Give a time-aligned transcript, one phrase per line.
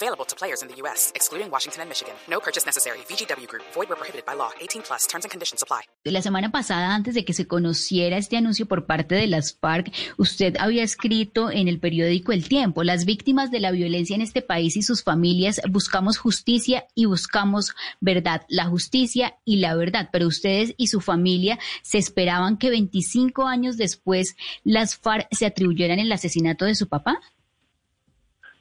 [0.00, 2.14] Available to players in the U.S., excluding Washington and Michigan.
[2.30, 2.98] No purchase necessary.
[3.08, 3.64] VGW Group.
[3.74, 4.50] Void prohibited by law.
[4.60, 5.08] 18 plus.
[5.08, 5.82] Terms and conditions apply.
[6.04, 9.92] La semana pasada, antes de que se conociera este anuncio por parte de las FARC,
[10.16, 14.40] usted había escrito en el periódico El Tiempo, las víctimas de la violencia en este
[14.40, 20.10] país y sus familias buscamos justicia y buscamos verdad, la justicia y la verdad.
[20.12, 25.98] Pero ustedes y su familia se esperaban que 25 años después las FARC se atribuyeran
[25.98, 27.20] el asesinato de su papá.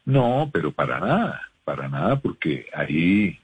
[0.07, 3.37] No, pero para nada, para nada, porque ahí,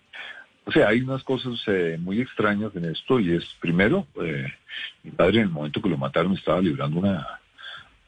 [0.63, 4.47] o sea, hay unas cosas eh, muy extrañas en esto y es, primero, eh,
[5.03, 7.27] mi padre en el momento que lo mataron estaba librando una,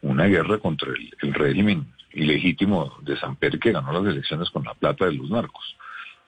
[0.03, 0.89] una guerra contra
[1.21, 5.75] el, régimen ilegítimo de Samper que ganó las elecciones con la plata de los narcos.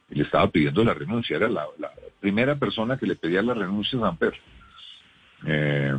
[0.09, 1.65] Y le estaba pidiendo la renuncia, era la,
[2.19, 4.33] primera persona que le pedía la renuncia a Samper.
[5.45, 5.95] Eh,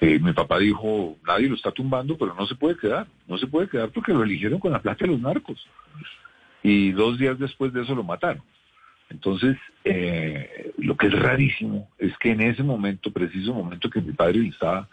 [0.00, 3.46] eh, mi papá dijo, nadie lo está tumbando, pero no se puede quedar, no se
[3.46, 5.66] puede quedar porque lo eligieron con la plata de los narcos.
[6.62, 8.42] Y dos días después de eso lo mataron.
[9.08, 14.12] Entonces, eh, lo que es rarísimo es que en ese momento, preciso momento que mi
[14.12, 14.88] padre estaba,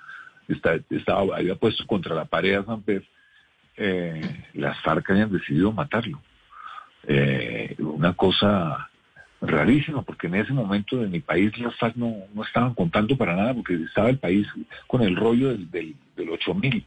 [1.35, 3.05] había puesto contra la pared a San Pedro,
[3.75, 6.21] eh, las FARC hayan decidido matarlo.
[7.79, 8.89] una cosa
[9.45, 13.35] rarísimo, porque en ese momento de mi país las FARC no, no estaban contando para
[13.35, 14.47] nada, porque estaba el país
[14.87, 16.85] con el rollo del, del, del 8000,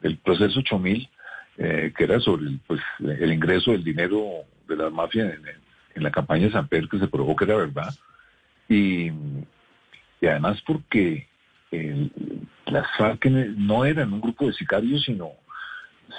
[0.00, 1.08] del proceso 8000,
[1.58, 4.24] eh, que era sobre el, pues, el ingreso del dinero
[4.68, 5.42] de la mafia en,
[5.94, 7.94] en la campaña de San Pedro, que se probó que era verdad.
[8.68, 9.12] Y,
[10.20, 11.28] y además porque
[12.66, 15.30] las FARC no eran un grupo de sicarios, sino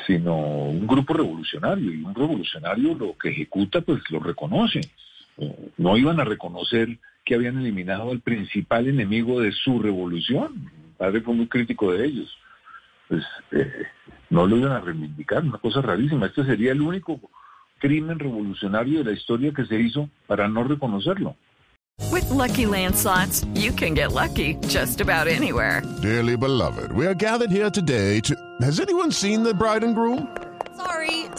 [0.07, 4.81] sino un grupo revolucionario, y un revolucionario lo que ejecuta, pues lo reconoce
[5.77, 10.65] no iban a reconocer que habían eliminado al principal enemigo de su revolución.
[10.65, 12.37] Mi padre fue muy crítico de ellos.
[13.07, 13.85] Pues eh,
[14.29, 16.27] no lo iban a reivindicar, una cosa rarísima.
[16.27, 17.19] Este sería el único
[17.79, 21.35] crimen revolucionario de la historia que se hizo para no reconocerlo.
[22.11, 25.83] With lucky landslots, you can get lucky just about anywhere.
[26.01, 28.35] Dearly beloved, we are gathered here today to.
[28.61, 30.27] Has anyone seen the bride and groom?